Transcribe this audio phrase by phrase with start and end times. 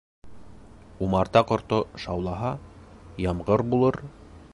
[1.07, 2.49] Умарта ҡорто шаулаһа,
[3.27, 4.01] ямғыр булыр.